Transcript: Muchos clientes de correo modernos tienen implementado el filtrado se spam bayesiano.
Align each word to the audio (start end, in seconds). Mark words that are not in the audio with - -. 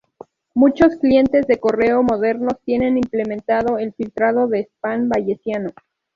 Muchos 0.55 0.95
clientes 0.95 1.45
de 1.45 1.59
correo 1.59 2.01
modernos 2.01 2.55
tienen 2.65 2.97
implementado 2.97 3.77
el 3.77 3.93
filtrado 3.93 4.49
se 4.49 4.61
spam 4.63 5.07
bayesiano. 5.09 5.69